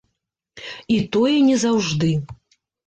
[0.95, 2.13] І тое не заўжды.